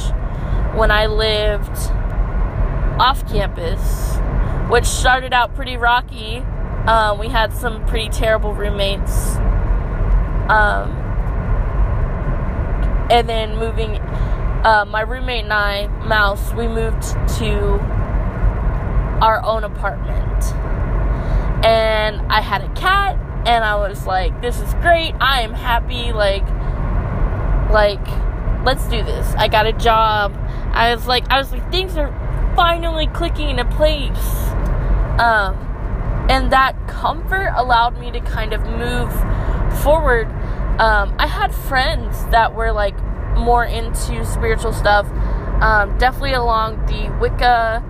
[0.75, 1.77] when I lived
[3.01, 4.17] off campus,
[4.69, 6.39] which started out pretty rocky.
[6.87, 9.37] Um, we had some pretty terrible roommates.
[10.49, 10.91] Um,
[13.11, 17.03] and then moving, uh, my roommate and I, Mouse, we moved
[17.39, 17.79] to
[19.23, 20.45] our own apartment.
[21.65, 25.15] And I had a cat, and I was like, this is great.
[25.21, 26.13] I am happy.
[26.13, 26.45] Like,
[27.71, 28.05] like,
[28.65, 29.33] let's do this.
[29.37, 30.35] I got a job.
[30.73, 32.11] I was like, I was like, things are
[32.57, 34.49] finally clicking into place.
[35.21, 35.57] Um,
[36.29, 39.13] and that comfort allowed me to kind of move
[39.81, 40.27] forward.
[40.81, 42.97] Um, I had friends that were like
[43.37, 45.07] more into spiritual stuff,
[45.63, 47.85] um, definitely along the Wicca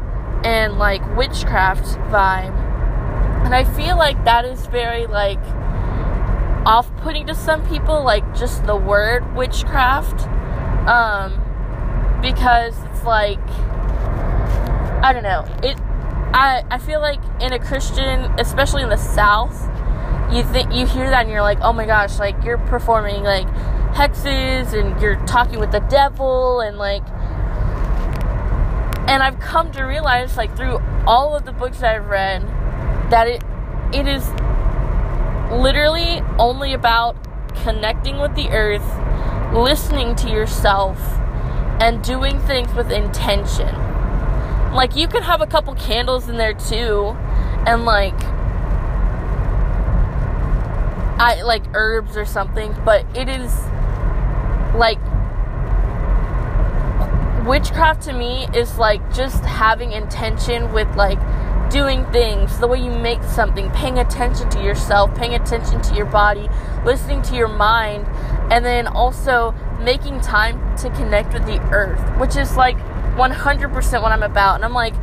[0.45, 2.66] and like witchcraft vibe.
[3.47, 5.39] And I feel like that is very like
[6.67, 10.27] off putting to some people, like just the word witchcraft.
[10.89, 11.41] Um,
[12.21, 13.39] because it's like,
[15.01, 15.45] I don't know.
[15.63, 15.79] It,
[16.35, 19.55] I, I feel like in a Christian, especially in the South,
[20.35, 23.47] you think you hear that and you're like, oh my gosh, like you're performing like
[23.95, 27.07] hexes and you're talking with the devil and like
[29.09, 32.43] and I've come to realize like through all of the books that I've read
[33.11, 33.43] that it
[33.93, 34.29] it is
[35.53, 37.17] literally only about
[37.63, 38.85] connecting with the earth,
[39.55, 40.99] listening to yourself
[41.81, 43.75] and doing things with intention.
[44.73, 47.17] Like you can have a couple candles in there too
[47.67, 48.21] and like
[51.19, 53.53] I like herbs or something, but it is
[54.75, 54.99] like
[57.47, 61.19] witchcraft to me is like just having intention with like
[61.71, 66.07] doing things, the way you make something, paying attention to yourself, paying attention to your
[66.07, 66.49] body,
[66.85, 68.07] listening to your mind,
[68.53, 72.77] and then also making time to connect with the earth, which is like
[73.17, 74.57] 100% what I'm about.
[74.57, 74.95] And I'm like,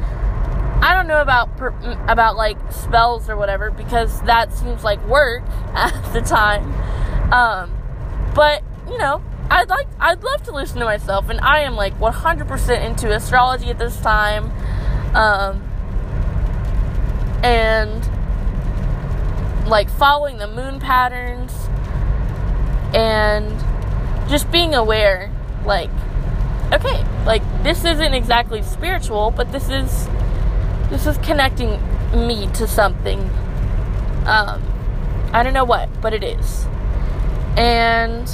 [0.83, 1.49] I don't know about
[2.09, 6.73] about like spells or whatever because that seems like work at the time.
[7.31, 7.71] Um,
[8.35, 11.97] but you know, I'd like I'd love to listen to myself, and I am like
[11.99, 14.51] 100% into astrology at this time,
[15.15, 15.63] um,
[17.43, 18.01] and
[19.67, 21.51] like following the moon patterns,
[22.95, 23.49] and
[24.29, 25.31] just being aware,
[25.65, 25.89] like,
[26.71, 30.07] okay, like this isn't exactly spiritual, but this is
[30.89, 31.79] this is connecting
[32.27, 33.19] me to something.
[34.25, 34.63] Um,
[35.33, 36.65] I don't know what, but it is,
[37.57, 38.27] and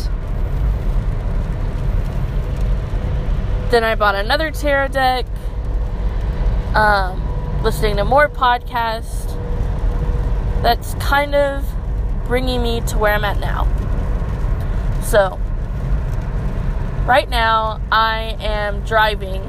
[3.69, 5.27] Then I bought another tarot deck,
[6.73, 7.21] um,
[7.63, 9.27] listening to more podcasts.
[10.61, 11.65] That's kind of
[12.25, 13.65] bringing me to where I'm at now.
[15.03, 15.39] So,
[17.05, 19.41] right now, I am driving.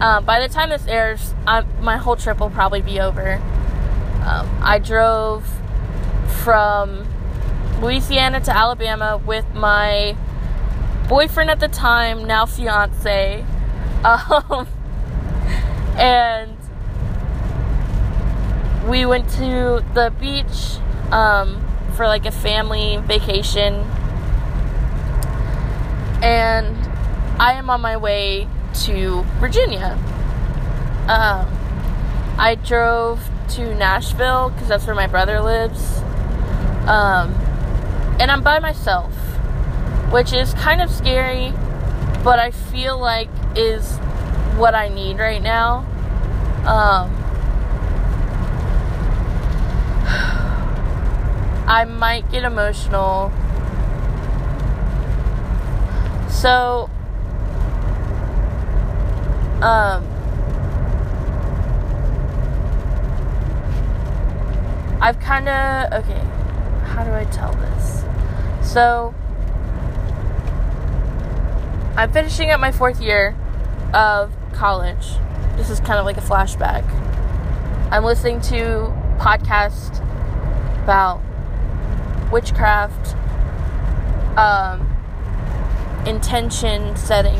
[0.00, 3.34] Um, by the time this airs, I'm, my whole trip will probably be over.
[4.24, 5.44] Um, I drove
[6.44, 7.08] from
[7.80, 10.16] Louisiana to Alabama with my
[11.08, 13.44] boyfriend at the time, now fiance.
[14.04, 14.68] Um,
[15.98, 16.56] and
[18.88, 20.78] we went to the beach
[21.12, 23.74] um, for like a family vacation.
[26.22, 26.76] And
[27.40, 28.48] I am on my way
[28.84, 29.98] to Virginia.
[31.08, 31.46] Um,
[32.38, 35.98] I drove to Nashville because that's where my brother lives.
[36.86, 37.32] Um,
[38.20, 39.12] and I'm by myself
[40.10, 41.52] which is kind of scary,
[42.24, 43.97] but I feel like is
[44.58, 45.86] what I need right now.
[46.66, 47.14] Um,
[51.68, 53.32] I might get emotional.
[56.28, 56.90] So,
[59.62, 60.06] um,
[65.00, 66.20] I've kind of, okay,
[66.84, 68.04] how do I tell this?
[68.62, 69.14] So,
[71.96, 73.36] I'm finishing up my fourth year
[73.94, 75.14] of college.
[75.56, 76.84] This is kind of like a flashback.
[77.92, 80.02] I'm listening to podcasts
[80.82, 81.22] about
[82.32, 83.14] witchcraft,
[84.36, 84.84] um,
[86.06, 87.38] intention setting.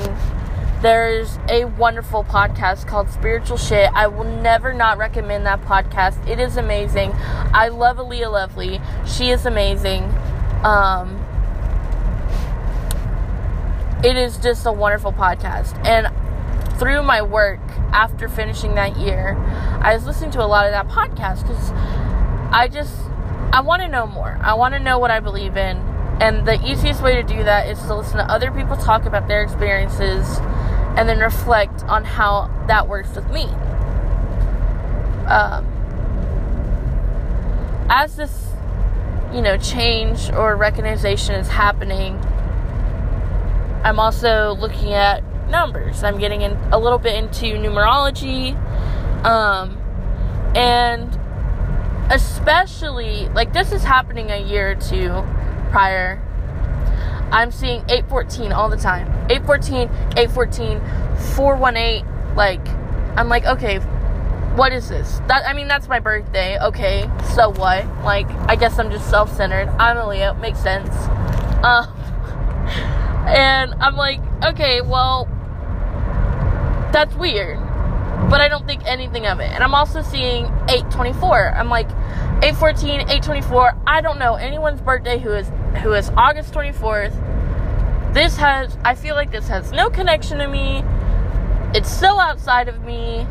[0.80, 3.90] There's a wonderful podcast called Spiritual Shit.
[3.94, 6.24] I will never not recommend that podcast.
[6.28, 7.12] It is amazing.
[7.52, 8.80] I love Aaliyah Lovely.
[9.04, 10.04] She is amazing.
[10.62, 11.24] Um,
[14.04, 15.84] it is just a wonderful podcast.
[15.84, 16.06] And
[16.78, 17.60] through my work
[17.92, 19.36] after finishing that year,
[19.82, 21.70] I was listening to a lot of that podcast because
[22.52, 22.94] I just
[23.52, 24.38] I want to know more.
[24.40, 25.76] I want to know what I believe in,
[26.20, 29.26] and the easiest way to do that is to listen to other people talk about
[29.26, 30.38] their experiences,
[30.96, 33.44] and then reflect on how that works with me.
[35.26, 35.66] Um,
[37.90, 38.48] as this,
[39.32, 42.18] you know, change or recognition is happening,
[43.84, 46.02] I'm also looking at numbers.
[46.02, 48.54] I'm getting in a little bit into numerology,
[49.24, 49.76] um,
[50.56, 51.18] and
[52.10, 55.24] especially like this is happening a year or two
[55.70, 56.22] prior.
[57.30, 59.06] I'm seeing 814 all the time.
[59.30, 60.80] 814, 814,
[61.36, 62.34] 418.
[62.36, 62.66] Like,
[63.18, 63.80] I'm like, okay,
[64.56, 65.20] what is this?
[65.28, 66.58] That I mean, that's my birthday.
[66.58, 67.86] Okay, so what?
[68.02, 69.68] Like, I guess I'm just self-centered.
[69.78, 70.34] I'm a Leo.
[70.34, 70.88] Makes sense.
[71.62, 71.86] Uh,
[73.28, 75.28] and I'm like, okay, well,
[76.92, 77.58] that's weird.
[78.30, 79.50] But I don't think anything of it.
[79.50, 81.54] And I'm also seeing 824.
[81.54, 81.88] I'm like
[82.42, 83.76] 814, 824.
[83.86, 85.50] I don't know anyone's birthday who is
[85.82, 87.12] who is August 24th.
[88.12, 90.82] This has I feel like this has no connection to me.
[91.74, 93.26] It's so outside of me.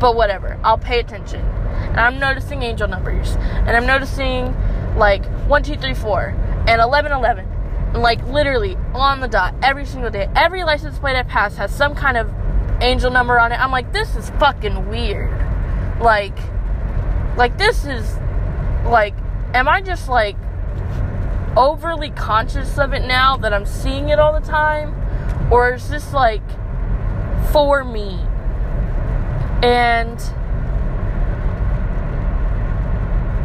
[0.00, 0.58] But whatever.
[0.64, 1.40] I'll pay attention.
[1.40, 3.36] And I'm noticing angel numbers.
[3.36, 4.54] And I'm noticing
[4.96, 6.20] like 1, 2, 3, 4
[6.66, 7.46] and 11, 11.
[7.94, 10.28] And like literally on the dot every single day.
[10.34, 12.30] Every license plate I pass has some kind of
[12.80, 13.56] angel number on it.
[13.56, 15.30] I'm like, this is fucking weird.
[16.00, 16.36] Like,
[17.36, 18.16] like this is
[18.84, 19.14] like,
[19.54, 20.36] am I just like
[21.56, 24.94] overly conscious of it now that I'm seeing it all the time?
[25.52, 26.42] Or is this like
[27.52, 28.18] for me?
[29.62, 30.18] And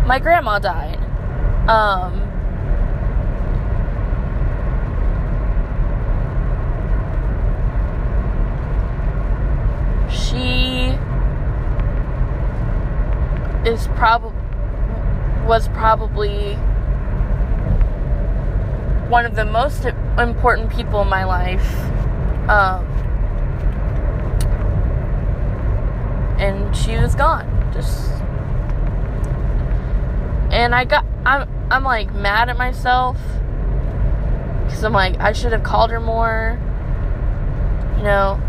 [0.05, 0.97] my grandma died.
[1.69, 2.25] Um,
[10.09, 10.97] she
[13.69, 14.37] is probably
[15.45, 16.55] was probably
[19.09, 21.73] one of the most important people in my life
[22.49, 22.85] um,
[26.39, 28.11] and she was gone just
[30.51, 33.17] and i got i'm i'm like mad at myself
[34.65, 36.59] because i'm like i should have called her more
[37.97, 38.39] you know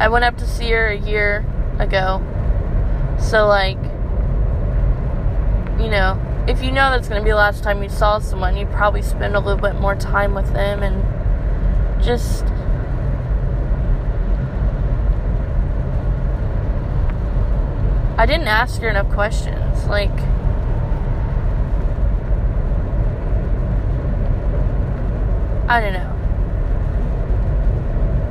[0.00, 1.44] I went up to see her a year
[1.78, 2.22] ago.
[3.20, 3.76] So, like,
[5.82, 8.56] you know, if you know that's going to be the last time you saw someone,
[8.56, 11.02] you'd probably spend a little bit more time with them and
[12.02, 12.44] just.
[18.18, 19.86] I didn't ask her enough questions.
[19.86, 20.10] Like,
[25.68, 26.16] I don't know.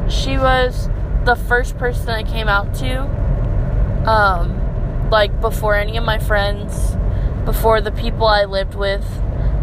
[0.10, 0.89] She was
[1.26, 3.04] the first person I came out to.
[4.06, 6.95] Um, like before any of my friends,
[7.45, 9.05] before the people I lived with,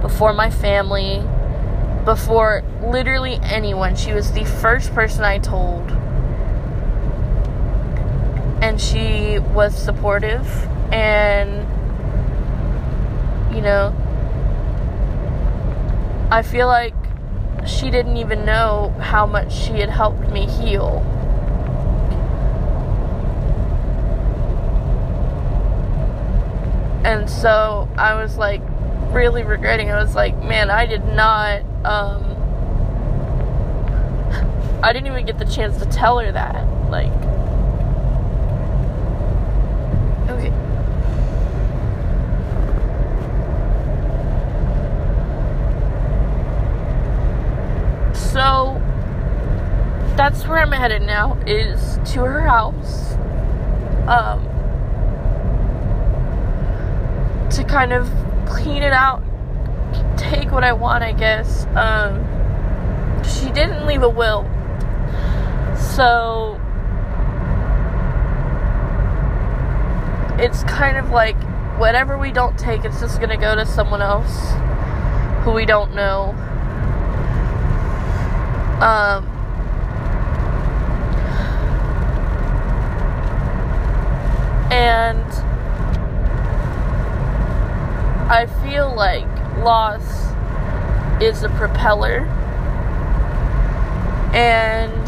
[0.01, 1.23] before my family,
[2.05, 3.97] before literally anyone.
[3.97, 5.91] She was the first person I told.
[8.63, 10.47] And she was supportive
[10.93, 11.67] and
[13.55, 13.95] you know
[16.31, 16.95] I feel like
[17.67, 21.05] she didn't even know how much she had helped me heal.
[27.07, 28.61] And so I was like
[29.13, 29.93] really regretting.
[29.93, 31.63] I was like, man, I did not.
[31.85, 32.33] Um,
[34.83, 36.67] I didn't even get the chance to tell her that.
[36.91, 37.13] Like,
[40.29, 40.51] okay.
[48.13, 48.83] So
[50.17, 51.39] that's where I'm headed now.
[51.47, 53.15] Is to her house.
[54.09, 54.57] Um
[57.51, 58.11] to kind of
[58.47, 59.23] clean it out,
[60.17, 61.67] take what I want, I guess.
[61.75, 62.25] Um,
[63.23, 64.45] she didn't leave a will.
[65.77, 66.61] So
[70.39, 71.37] it's kind of like
[71.79, 74.53] whatever we don't take, it's just going to go to someone else
[75.45, 76.35] who we don't know.
[78.81, 79.27] Um,
[84.71, 85.46] and
[88.29, 90.03] I feel like loss
[91.23, 92.21] is a propeller.
[94.35, 95.07] And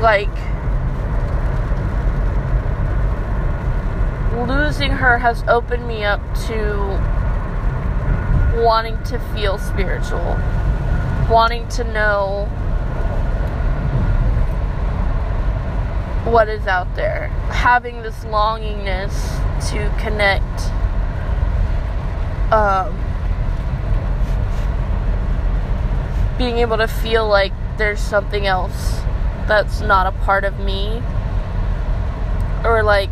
[0.00, 0.28] like
[4.48, 7.14] losing her has opened me up to
[8.62, 10.38] wanting to feel spiritual,
[11.28, 12.48] wanting to know
[16.24, 17.28] what is out there.
[17.50, 19.12] Having this longingness
[19.70, 20.44] to connect.
[22.52, 22.98] Um,
[26.38, 29.00] being able to feel like there's something else
[29.46, 31.02] that's not a part of me
[32.64, 33.10] or like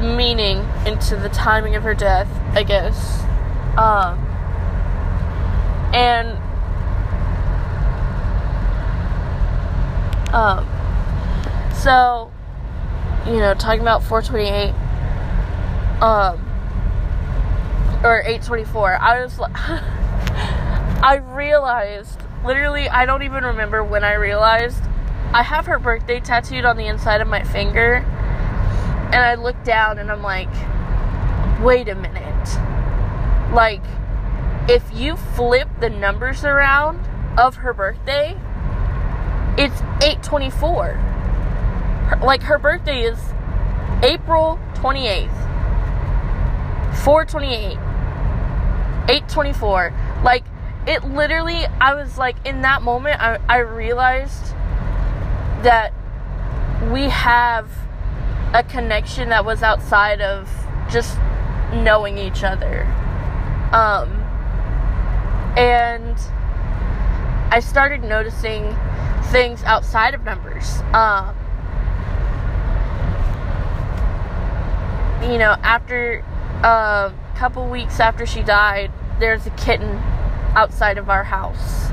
[0.00, 3.22] meaning into the timing of her death, I guess.
[3.76, 4.18] Um,
[5.92, 6.38] and
[10.32, 10.66] um,
[11.82, 12.30] so
[13.26, 14.70] you know, talking about 428,
[16.02, 16.38] um,
[18.02, 19.52] or 824, I was like,
[21.02, 24.82] I realized, literally, I don't even remember when I realized
[25.32, 27.96] I have her birthday tattooed on the inside of my finger.
[29.12, 30.50] And I look down and I'm like,
[31.60, 32.48] wait a minute.
[33.52, 33.82] Like,
[34.68, 37.06] if you flip the numbers around
[37.38, 38.36] of her birthday,
[39.58, 41.09] it's 824.
[42.22, 43.18] Like, her birthday is
[44.02, 45.36] April 28th.
[47.04, 47.78] 428.
[49.08, 49.92] 824.
[50.22, 50.44] Like,
[50.86, 54.52] it literally, I was like, in that moment, I, I realized
[55.62, 55.92] that
[56.90, 57.70] we have
[58.54, 60.48] a connection that was outside of
[60.90, 61.18] just
[61.72, 62.82] knowing each other.
[63.72, 64.10] Um,
[65.56, 66.16] and
[67.52, 68.76] I started noticing
[69.24, 70.80] things outside of numbers.
[70.92, 71.36] Um,
[75.22, 76.24] you know, after
[76.62, 79.96] a uh, couple weeks after she died, there's a kitten
[80.54, 81.90] outside of our house.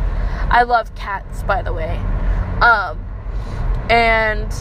[0.50, 1.98] I love cats, by the way.
[2.62, 3.04] Um,
[3.90, 4.52] and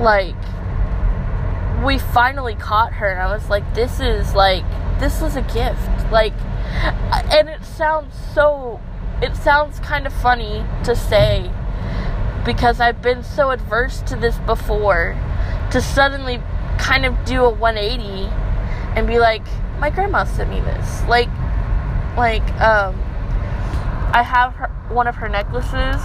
[0.00, 0.34] like
[1.84, 4.64] we finally caught her and I was like this is like
[4.98, 6.32] this was a gift like
[7.32, 8.80] and it sounds so
[9.22, 11.50] it sounds kind of funny to say
[12.44, 15.16] because I've been so adverse to this before
[15.70, 16.40] to suddenly
[16.78, 18.28] kind of do a 180
[18.96, 19.42] and be like
[19.78, 21.28] my grandma sent me this like
[22.16, 22.94] like um
[24.12, 26.00] I have her, one of her necklaces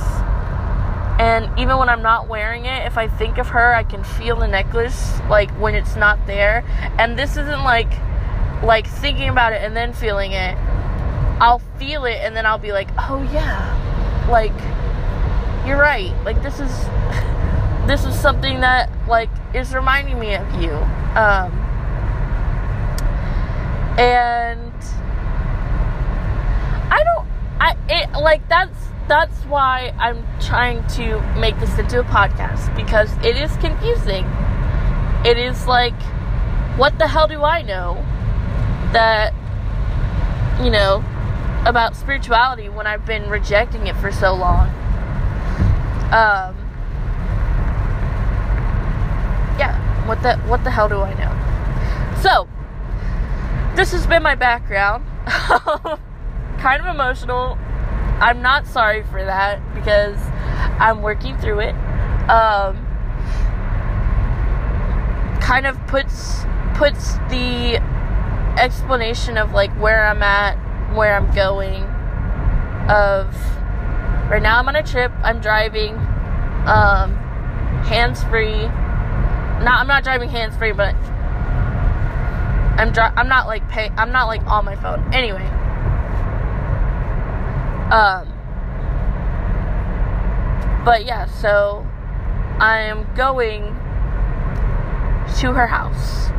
[1.20, 4.38] and even when I'm not wearing it, if I think of her, I can feel
[4.38, 6.64] the necklace like when it's not there.
[6.98, 7.92] And this isn't like
[8.64, 10.56] like thinking about it and then feeling it.
[11.42, 13.76] I'll feel it and then I'll be like, "Oh yeah."
[14.30, 14.56] Like
[15.68, 16.16] you're right.
[16.24, 16.72] Like this is
[17.90, 20.72] this is something that like is reminding me of you.
[21.18, 21.52] Um
[23.98, 24.74] and
[26.92, 27.28] I don't
[27.60, 33.12] I it like that's that's why I'm trying to make this into a podcast because
[33.26, 34.24] it is confusing.
[35.26, 36.00] It is like,
[36.78, 37.96] what the hell do I know
[38.94, 39.34] that,
[40.64, 41.04] you know,
[41.66, 44.68] about spirituality when I've been rejecting it for so long?
[46.14, 46.56] Um,
[49.58, 52.22] yeah, what the what the hell do I know?
[52.22, 52.50] So,
[53.78, 55.06] this has been my background.
[56.60, 57.58] kind of emotional
[58.20, 60.18] I'm not sorry for that because
[60.78, 61.76] I'm working through it.
[62.30, 62.86] Um,
[65.40, 66.44] kind of puts
[66.76, 67.82] puts the
[68.58, 70.58] explanation of like where I'm at,
[70.94, 71.84] where I'm going.
[72.90, 73.34] Of
[74.30, 75.14] right now I'm on a trip.
[75.24, 75.96] I'm driving,
[76.66, 77.16] um,
[77.86, 78.70] hands free.
[79.64, 80.96] Not I'm not driving hands free, but
[82.80, 85.14] I'm dri- I'm not like pay I'm not like on my phone.
[85.14, 85.46] Anyway,
[87.92, 88.28] um,
[90.86, 91.86] but yeah, so
[92.60, 93.64] I am going
[95.38, 96.30] to her house.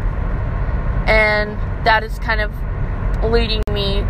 [1.09, 2.53] And that is kind of
[3.31, 4.05] leading me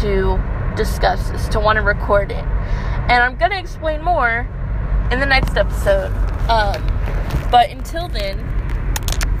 [0.00, 0.42] to
[0.76, 2.44] discuss this, to want to record it.
[3.08, 4.48] And I'm going to explain more
[5.10, 6.12] in the next episode.
[6.48, 6.82] Um,
[7.50, 8.38] but until then,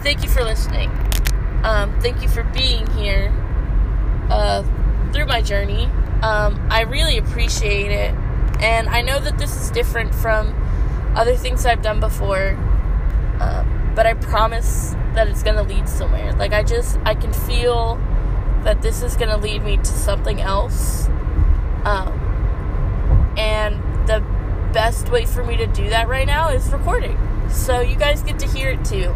[0.02, 0.90] thank you for listening.
[1.62, 3.32] Um, thank you for being here
[4.30, 4.62] uh,
[5.12, 5.84] through my journey.
[6.22, 8.14] Um, I really appreciate it.
[8.60, 10.54] And I know that this is different from
[11.14, 12.50] other things I've done before.
[13.40, 16.32] Um, but I promise that it's going to lead somewhere.
[16.34, 17.96] Like, I just, I can feel
[18.62, 21.08] that this is going to lead me to something else.
[21.84, 22.12] Um,
[23.36, 23.76] and
[24.06, 24.20] the
[24.72, 27.18] best way for me to do that right now is recording.
[27.50, 29.14] So you guys get to hear it too.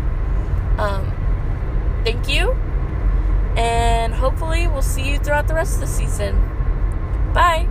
[0.78, 1.12] Um,
[2.04, 2.52] thank you.
[3.56, 6.36] And hopefully, we'll see you throughout the rest of the season.
[7.34, 7.68] Bye.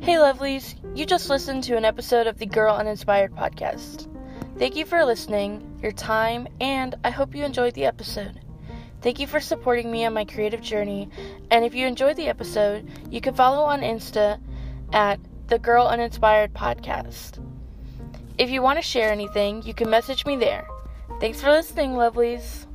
[0.00, 0.74] Hey, lovelies.
[0.96, 4.08] You just listened to an episode of the Girl Uninspired podcast.
[4.58, 8.40] Thank you for listening, your time, and I hope you enjoyed the episode.
[9.00, 11.08] Thank you for supporting me on my creative journey.
[11.52, 14.40] And if you enjoyed the episode, you can follow on Insta
[14.92, 17.44] at the Girl Uninspired Podcast.
[18.38, 20.66] If you want to share anything, you can message me there.
[21.20, 22.66] Thanks for listening, lovelies.